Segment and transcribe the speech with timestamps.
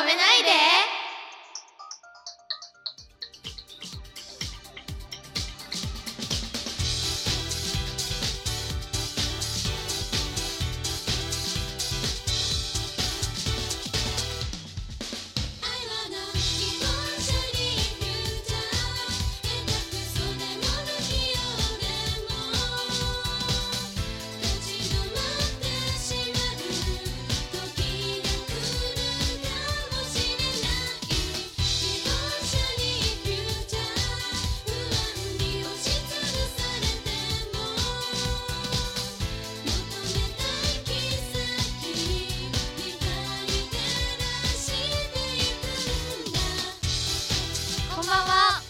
[0.00, 0.89] 止めないで。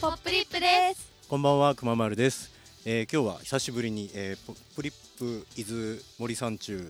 [0.00, 1.10] ポップリップです。
[1.28, 2.50] こんばんは、くままるです。
[2.86, 6.72] えー、今日は久しぶりに、えー、ポップリップ伊豆森山中。
[6.72, 6.84] 違う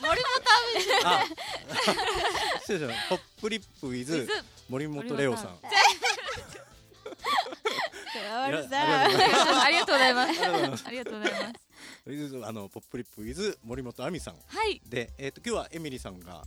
[0.00, 0.22] 森
[1.04, 1.24] あ、
[2.60, 3.08] 失礼しました。
[3.10, 4.26] ポップリップ伊豆
[4.70, 5.46] 森本レオさん。
[8.32, 9.64] ありがとうございます。
[9.66, 10.26] ありがとうございま
[10.78, 10.86] す。
[10.86, 12.46] ありがとうございます。
[12.48, 14.34] あのポップリップ伊豆森本亜美さん。
[14.34, 14.80] はい。
[14.88, 16.42] で、えっ、と今日はエミリーさんが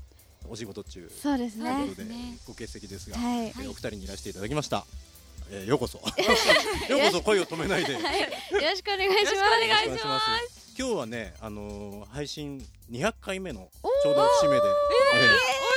[0.50, 4.86] お仕事中そうですねということでそうですねご欠席ですが、はいえーお二人にいらしていただきました。
[5.50, 5.98] えー、ようこそ。
[6.90, 7.96] ようこそ声を止めないで。
[7.96, 8.28] はいよ
[8.70, 10.74] ろしくお願いしますよろしくお願いしますお願いします。
[10.78, 13.70] 今日はね、あのー配信200回目の
[14.04, 14.62] ちょうど節目で、
[15.16, 15.68] ええ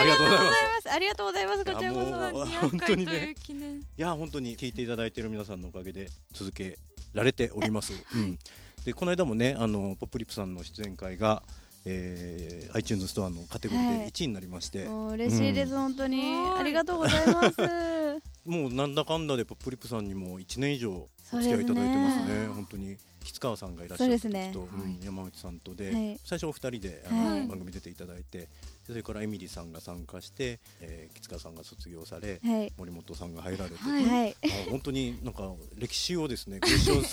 [0.00, 0.90] ありがとうございます。
[0.90, 6.78] ありがとうございますこちらこそ本当にね200回という記念いや本当に聞いていただいている皆さんのおかげで続け
[7.12, 7.92] られております。
[8.14, 8.38] うん。
[8.84, 11.42] でこの間もね、あのポップリップさんの出演会が、
[11.84, 16.20] えー、iTunes ストアのカテゴリーで1位になりまして、もう嬉しいです、本当に。
[16.20, 17.56] はいありがとうございます。
[18.46, 22.46] もうなんだかんだでポップリップさんにも1年以上お付き合いいただいてますね。
[22.46, 22.96] 本当に。
[23.24, 24.52] 吉川さんがいらっしゃる時と、ね。
[24.54, 26.20] うん山内さんとで、はい。
[26.24, 27.46] 最初お二人であの、はい。
[27.46, 28.48] 番組出ていただいて、
[28.86, 32.72] それからエミリーさんが参加して、えー、吉川さんが卒業され、はい。
[32.76, 34.30] 森本さんが入られて、はいはい。
[34.30, 36.60] あ本当になんか歴史をですね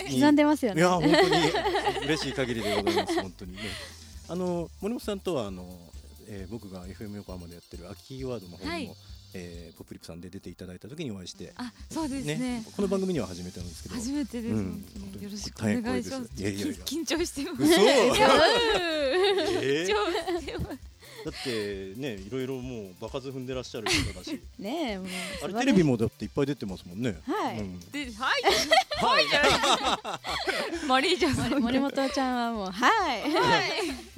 [0.10, 0.82] 刻んでますよね。
[0.82, 3.60] いや本当に嬉しい限りでございます本当にね
[4.30, 5.68] あの森本さんとはあの、
[6.28, 8.92] えー、僕が FM 横浜でやってる秋キーワードの方にも、はい。
[9.34, 12.64] えーポップリップさんで出ていただいた時にお会いしてあそうですね。
[12.76, 13.96] この番組には初めてなんですけど。
[13.96, 14.84] 初めてです、うん。
[15.00, 16.30] 本当によろしくお大変願いします。
[16.36, 16.76] いやいやいや。
[16.84, 17.64] 緊張してます。
[17.64, 17.76] 嘘。
[17.76, 17.86] 緊張
[19.62, 20.90] えーしてます。
[21.26, 24.42] だってねいろいろもう場数踏んでらっしゃる方だし。
[24.58, 25.08] ねえもう
[25.44, 27.16] あれテレビもだっていっぱい出てますもんね。
[27.26, 27.60] はい。
[27.60, 27.80] うん。
[27.92, 28.12] ではい。
[28.12, 29.28] はい。
[29.28, 30.88] じゃない。
[30.88, 31.62] マリージャさん。
[31.62, 33.22] 森本ちゃんはもうはい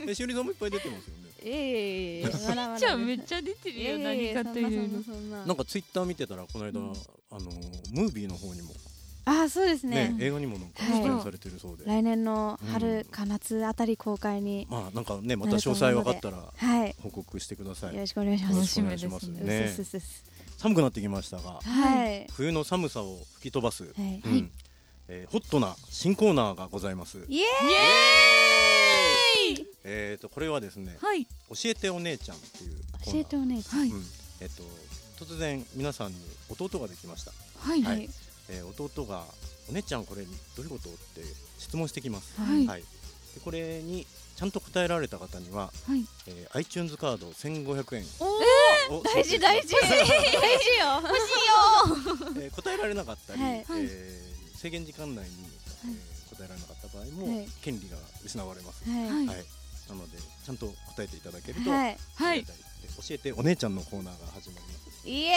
[0.07, 1.31] えしおりさんもいっぱい出てますよね。
[1.43, 6.93] いえいえいえまだまだじゃあめっちゃ出てるよ何かといろいろそんなそんかツイッター見てたらこの間、うん。
[7.31, 7.49] あの
[7.91, 8.73] ムービーの方にも。
[9.23, 10.09] あそうですね。
[10.09, 11.03] ね映画にもなんかはい。
[11.03, 14.67] 出演されてるそうで、来年のうん春か夏あたり公開に。
[14.69, 16.95] まあなんかねまた詳細分かったらはい。
[17.01, 17.93] 報告してください。
[17.93, 18.55] よろしくお願いします。
[18.55, 18.97] 楽しみで
[19.69, 19.93] す。
[19.93, 20.01] ね。
[20.57, 22.27] 寒くなってきましたがはい。
[22.33, 24.21] 冬の寒さを吹き飛ばす、はい。
[24.25, 24.51] うん。
[25.07, 27.17] えーホットな新コーナーがございます。
[27.27, 27.47] イエー
[29.27, 29.30] イ
[29.83, 31.25] えーとこれはですねはい。
[31.25, 31.29] 教
[31.65, 32.71] えてお姉ちゃんっていう
[33.05, 33.79] 教えてお姉ちゃん。
[33.79, 34.03] はいうん。
[34.41, 34.63] えっ、と
[35.23, 36.17] 突然皆さんに
[36.49, 37.81] 弟ができました、はい。
[37.83, 38.09] はい。
[38.49, 39.23] えー弟が
[39.69, 40.29] お姉ちゃんこれど
[40.59, 41.21] ういうことって
[41.59, 42.39] 質問してきます。
[42.41, 42.65] はい。
[42.67, 42.87] はい、で
[43.43, 46.03] これにちゃんと答えられた方には、はい。
[46.27, 48.05] えー、iTunes カード1500円。
[48.89, 49.75] おを大事大事。
[49.75, 50.09] 大事
[50.81, 52.41] よ。
[52.41, 53.65] えー答えられなかったり、はい。
[53.69, 55.35] えー制限時間内に、
[55.85, 57.47] えー答えられなかった場合も、はい。
[57.61, 59.27] 権利が失われます、ははい。
[59.27, 59.45] はい。
[59.89, 61.69] なのでちゃんと答えていただけると、い。
[61.69, 61.97] はい。
[62.15, 62.45] はい
[62.97, 65.07] 教えてお姉ちゃんのコーナーが始まります。
[65.07, 65.33] イエ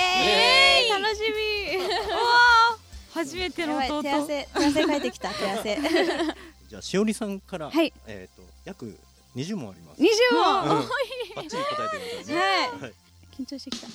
[0.83, 1.03] ーイ！
[1.03, 1.21] 楽し
[3.15, 5.79] 初めての弟手汗手汗かいてきた手汗。
[6.69, 7.93] じゃあしおりさんから、はい。
[8.07, 8.99] えっ、と約
[9.37, 10.03] 20問あります。
[10.03, 10.37] 二十うん。
[10.37, 10.89] 問
[11.37, 12.41] バッチリ答えてくださいね。
[12.41, 12.47] は
[12.79, 12.81] い。
[12.81, 12.95] はい。
[13.37, 13.87] 緊張してきた。
[13.87, 13.93] 教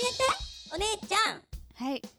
[0.00, 0.24] えて
[0.74, 1.42] お姉ちゃん。
[1.74, 2.17] はい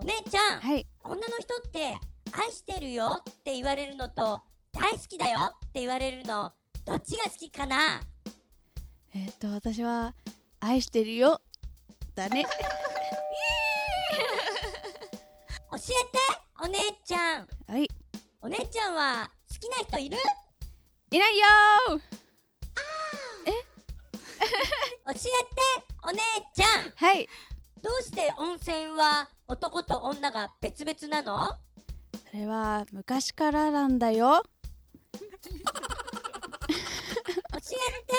[0.00, 0.86] お姉ちゃん、はい。
[1.04, 1.94] 女の人って
[2.32, 4.40] 愛してるよって言われるのと
[4.72, 6.52] 大好きだよって言われるの
[6.86, 8.00] どっちが好きかな？
[9.14, 10.14] えっと私は
[10.60, 11.42] 愛してるよ
[12.14, 12.46] だね。
[15.70, 15.86] 教えて
[16.62, 17.48] お姉ちゃん。
[17.68, 17.86] はい。
[18.40, 20.16] お姉ちゃんは好きな人いる？
[21.10, 21.46] いないよ
[25.06, 25.22] 教えて
[26.04, 26.20] お姉
[26.54, 26.84] ちゃん。
[26.86, 27.28] ーはい。
[27.82, 31.48] どうして温泉は男と女が別々なの？
[32.30, 34.44] それは昔からなんだよ。
[35.12, 35.18] 教
[37.56, 38.14] えて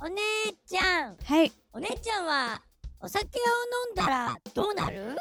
[0.00, 0.20] お姉
[0.66, 1.16] ちゃん。
[1.24, 1.52] はい。
[1.72, 2.60] お姉ちゃんは
[3.00, 3.42] お酒を
[3.88, 5.16] 飲んだらどうなる？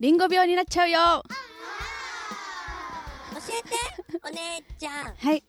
[0.00, 0.98] リンゴ病になっちゃうよ。
[3.32, 3.74] 教えて
[4.22, 5.14] お姉ちゃん。
[5.14, 5.42] はい。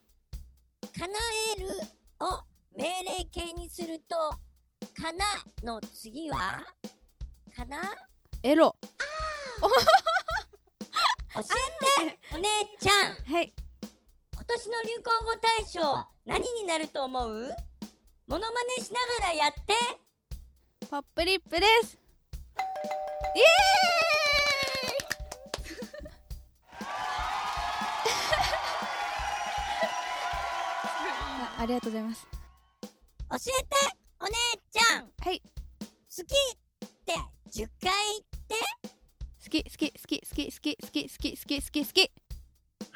[0.97, 1.13] 叶
[1.57, 1.67] える
[2.21, 2.39] を
[2.73, 5.25] 命令形にすると、かな
[5.61, 6.63] の次は？
[7.53, 7.81] かな
[8.41, 8.73] エロ
[11.35, 11.43] 教え
[12.11, 12.47] てお姉
[12.79, 13.15] ちゃん。
[13.33, 13.53] はい。
[14.33, 17.49] 今年の流行語大賞何になると思う？
[18.27, 19.59] モノマネしながらやって。
[20.89, 21.97] ポップリップです。
[23.35, 23.49] イエーイ！
[31.57, 32.25] あありがとうございます。
[32.31, 32.37] 教
[33.59, 33.67] えて
[34.19, 34.31] お姉
[34.71, 35.11] ちゃん。
[35.19, 35.41] はい。
[35.41, 35.47] 好
[36.23, 36.27] きっ
[37.05, 37.13] て
[37.51, 37.91] 10回
[39.49, 42.11] き好き好き好き好き好き好き好き好き好き。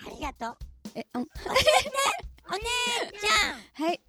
[0.05, 0.57] ありがとう。
[0.95, 1.21] えうん。
[2.47, 2.59] お姉
[3.19, 3.85] ちゃん。
[3.88, 4.01] はい。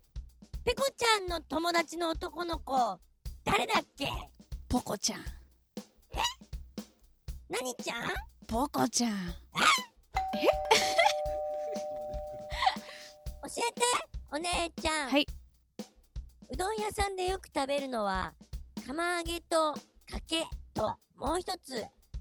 [0.65, 3.01] ペコちゃんの友達の男の子
[3.45, 4.09] 誰だっけ？
[4.69, 5.25] ポコちゃん。
[7.49, 8.13] 何ちゃん？
[8.47, 9.35] ポコちゃん。
[13.43, 13.83] 教えて
[14.33, 15.11] お姉ちゃん。
[15.11, 15.27] はい。
[16.51, 18.35] うどん屋さんでよく食べるのは
[18.87, 19.81] 釜揚げとか
[20.27, 21.85] けともう一つ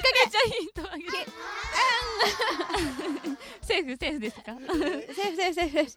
[0.00, 1.10] かめっちゃヒントあげて。
[3.62, 4.54] セーフセーフですか？
[4.54, 4.62] け
[5.14, 5.92] セーフセーフセーフ。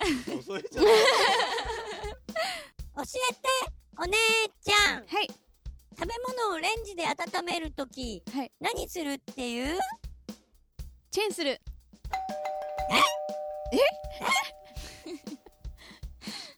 [2.96, 3.40] 教えて
[3.98, 4.18] お姉
[4.62, 5.06] ちゃん。
[5.08, 5.28] はい。
[5.98, 6.14] 食べ
[6.44, 8.52] 物をレンジで温めるときはい。
[8.60, 9.80] 何するっていう？
[11.12, 11.62] チェーンする。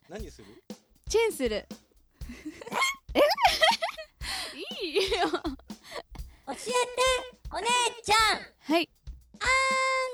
[0.10, 0.48] 何する
[1.10, 1.68] チェーンする。
[3.14, 3.22] え？
[8.68, 8.90] はい。
[9.40, 9.48] あー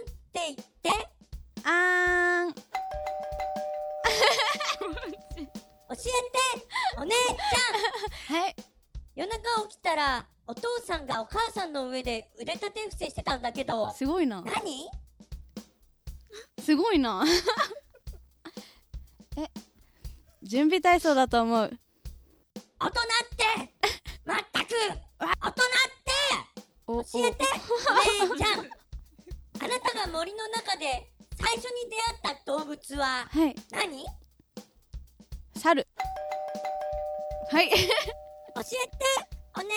[0.07, 0.63] んって言って。
[1.63, 2.53] あーん。
[2.53, 2.61] 教
[5.89, 6.01] えて
[6.97, 8.37] お姉ちゃん。
[8.43, 8.55] はい。
[9.15, 13.91] 夜中起きたらお父さんがお母さんの上で腕立て伏せしてたんだけど。
[13.91, 14.43] すごいな。
[14.43, 14.87] 何？
[16.61, 17.25] すごいな。
[19.37, 19.49] え
[20.43, 21.75] 準備体操だと思う。
[22.79, 23.01] 大人っ
[23.35, 23.45] て
[24.25, 24.75] まったく
[25.17, 25.59] 大人って
[25.91, 25.92] お
[26.87, 27.45] 教えて
[28.29, 28.67] お姉ちゃん。
[29.63, 31.09] あなたが森の中で
[31.39, 31.95] 最初に出
[32.27, 33.55] 会った動物ははい。
[33.71, 34.05] 何？
[35.55, 35.87] 教猿。
[37.51, 37.67] はい。
[37.67, 38.97] えて
[39.55, 39.69] お姉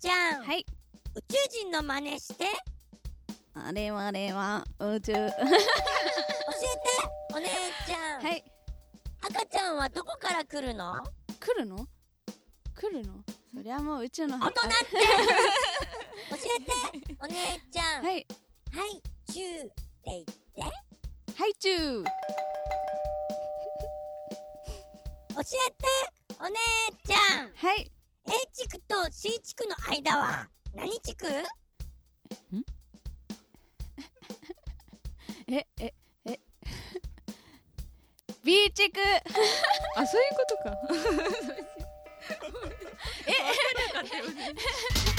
[0.00, 0.64] ちゃん、はい。
[1.14, 2.46] 宇宙人の真似して。
[3.54, 5.12] あれはあれは宇宙。
[5.12, 5.38] は教えて
[7.34, 7.48] お姉
[7.86, 8.42] ちゃん、い。
[9.22, 10.94] 赤ちゃんはどこから来るの？
[11.40, 11.86] 来るの？
[12.74, 13.14] 来るの？
[13.54, 14.58] そりゃもう宇宙の大人って。
[14.58, 14.66] 教
[16.46, 18.04] えてお姉ちゃん。
[18.04, 18.26] はい。
[18.72, 19.02] はい
[19.32, 20.62] チューって言って。
[20.62, 22.04] はいチュー。
[22.04, 22.10] 教
[25.40, 25.86] えて
[26.40, 26.54] お姉
[27.04, 27.52] ちゃん。
[27.54, 27.90] はい。
[28.26, 31.26] A 地区と C 地区の間は何地区
[35.48, 35.94] ええ
[36.26, 36.40] え。
[38.44, 39.00] B 地区
[39.96, 40.76] あそういうことか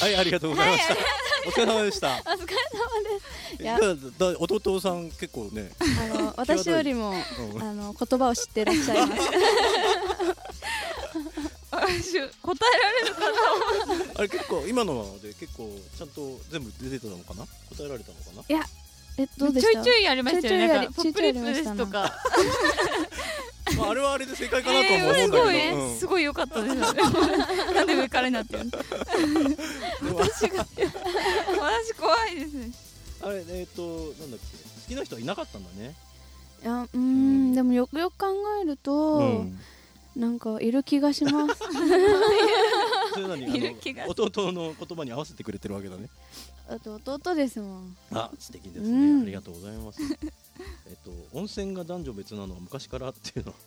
[0.00, 0.94] はいありがとうございました。
[1.46, 2.08] お疲れ様でした。
[2.08, 2.46] お疲れ様で
[3.56, 3.62] す。
[3.62, 7.62] いやだだ弟さん結構ねあの私よりもうん。
[7.62, 9.22] あの言葉を知ってらっしゃいます。
[11.70, 13.26] あしゅ答えられるかな
[14.16, 17.44] あれ結構今ので結構ちゃんと全部出てたのかな？
[17.76, 18.64] 答えられたのかな？
[19.18, 19.72] えどうでした？
[19.72, 20.58] ちょいちょいやりましたよね。
[20.58, 22.12] ちょいちょいやりなんかポップリップですとか
[23.76, 25.96] まああれはあれで正解かなと思うんだーすごいけど、うん。
[25.96, 26.74] すごい良かったです。
[27.74, 28.70] なんで上からになってる
[30.14, 30.66] 私が。
[30.66, 32.52] 私怖いです。
[32.54, 32.70] ね
[33.22, 33.82] あれえっ、と
[34.20, 34.64] なんだっけ。
[34.84, 35.94] 好きな人はいなかったんだね、
[36.62, 37.54] いやうーん。
[37.54, 38.26] でもよくよく考
[38.62, 39.58] えると、うん。
[40.14, 41.64] なんかいる気がします。
[43.46, 46.08] いる気が弟の言葉に合わせてくれてるわけだね。
[46.68, 47.96] あと弟ですもん。
[48.12, 49.22] あ素敵ですね、うん。
[49.22, 50.00] ありがとうございます
[50.86, 53.58] えっと温泉が男女別なのは昔からっていうのは。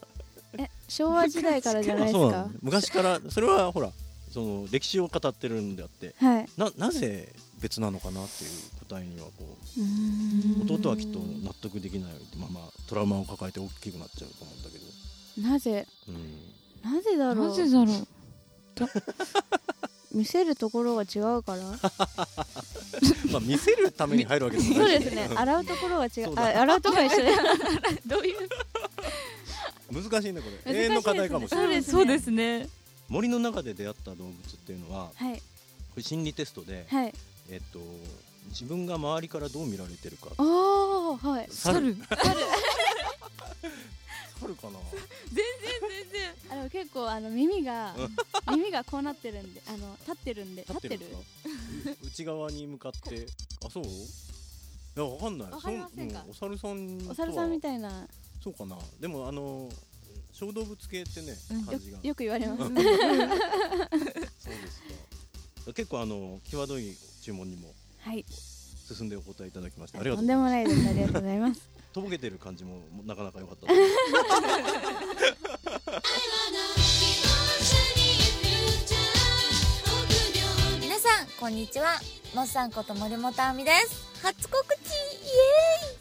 [0.59, 2.49] え昭和時代からじゃないですか？
[2.61, 3.91] 昔からそれはほら
[4.31, 6.49] その歴史を語ってるんであってはい。
[6.57, 8.51] ななぜ別なのかなっていう
[8.87, 10.61] 答えにはこうーん。
[10.61, 14.77] う弟はきっと納得できないままトラウマを抱えて大きくなっちゃうと思うんだけ
[15.41, 15.85] ど、なぜ？
[16.07, 16.53] うん、
[16.91, 17.49] なぜだろう？
[17.49, 18.07] なぜだろう？
[20.17, 21.77] 見せるところが違うから
[23.31, 25.29] まあ見せるために入るわけでもそうですね。
[25.35, 27.23] 洗うところが違そうう洗うところが一緒。
[27.25, 27.31] で
[28.05, 28.49] どういう？
[30.09, 30.73] 難しいねこれ。
[30.73, 30.79] ね。
[30.81, 31.83] 永遠の課題かもしれない。
[31.83, 32.67] そうですね。
[33.07, 35.41] 森の中で出会った動物っていうのはこはい。
[35.95, 37.13] れ心理テストで、はい。
[37.49, 37.79] えっと
[38.49, 40.27] 自分が周りからどう見られてるか。
[40.37, 41.47] おーはい。
[41.51, 41.95] 猿。
[41.95, 41.95] 猿。
[44.39, 44.55] 猿。
[44.55, 44.79] かな？
[45.33, 45.43] 全然
[45.89, 46.33] 全然。
[46.59, 47.95] あの結構あの耳が
[48.51, 50.63] 耳がこうなってるんであの立ってるんで。
[50.69, 51.05] 立ってる
[52.03, 53.25] 内側に向かって。
[53.65, 53.83] あそう？
[53.85, 53.89] い
[54.95, 55.51] やわかんない。
[55.51, 56.25] わかりませんか？
[56.39, 58.07] そうんお猿さんお猿さんみたいな。
[58.43, 58.77] そうかな。
[58.99, 59.69] でもあの
[60.33, 61.97] 小動物系ってね、うん感じが。
[61.97, 62.63] よよく言われます。
[62.63, 62.83] そうで
[64.71, 64.81] す
[65.65, 65.73] か。
[65.73, 67.73] 結構あの際どい注文にも。
[67.99, 68.23] はい
[68.87, 70.75] 進んでお答えいただきましてありがととうんごでざいます。
[70.75, 70.89] もないです。
[70.89, 71.69] ありがとうございます。
[71.93, 73.81] とぼけてる感じもなかなか良かったです。
[80.81, 81.99] 皆さんこんにちは。
[82.33, 84.07] もっさんこと森本あみです。
[84.23, 85.93] 初告知イエ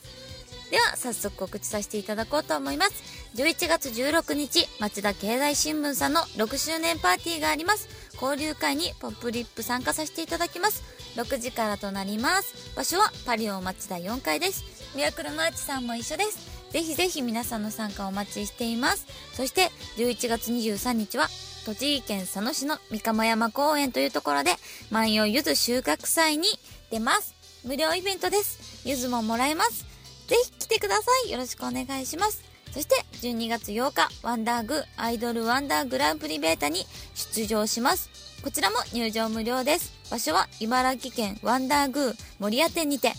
[0.64, 0.70] ーイ。
[0.70, 2.92] では早速告知させていただこうと思います。
[3.36, 7.88] 11月16日町田経済新聞さんの6周年パーティーがあります。
[8.20, 10.82] 交流会にポップリップ参加させていただきます
[11.16, 12.74] 6時からとなります。
[12.76, 14.64] 場所はパリオ町田4階です。
[14.94, 16.56] ミラクルマーチさんも一緒です。
[16.70, 19.06] ぜひぜひ皆さんの参加をお待ちしています。
[19.32, 21.28] そして11月23日は
[21.64, 24.54] 栃木県佐野市の三釜山公園というところで
[24.90, 26.46] 万葉ゆず収穫祭に
[26.90, 27.34] 出ます。
[27.64, 28.86] 無料イベントです。
[28.86, 29.84] ゆずももらえます。
[30.28, 31.30] ぜひ来てください。
[31.30, 32.44] よろしくお願いします。
[32.72, 38.25] そして12月8日ワンダーグアイドルワンダーグランプリベータに出場します。
[38.46, 39.92] こちらも入場無料です。
[40.08, 43.12] 場所は茨城県ワンダーグー森屋店にて。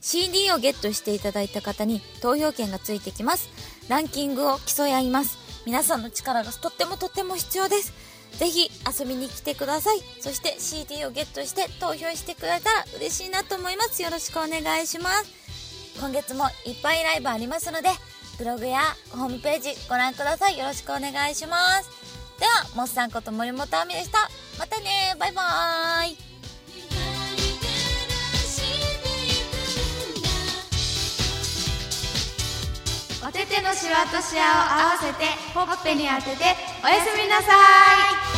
[0.00, 3.50] CD をゲットしていただいた方に投票権がついてきます。
[3.88, 5.38] ランキングを競い合います。
[5.64, 7.92] 皆さんの力がとってもとっても必要です。
[8.32, 10.00] ぜひ遊びに来てください。
[10.18, 14.02] そして CD をゲットして投票してくれたら嬉しいなと思います。
[14.02, 16.00] よろしくお願いします。
[16.00, 17.90] 今月もいっぱいライブありますので
[18.38, 20.58] ブログやホームページご覧ください。
[20.58, 22.07] よろしくお願いします。
[22.38, 24.28] ではもっさんこと森本亜美でした。
[24.58, 25.14] またね。
[25.18, 26.18] バイバーイ。
[33.20, 36.44] お手手のシワとシワを合わせてほっぺに当てて
[36.84, 37.52] おやすみなさ
[38.34, 38.37] い。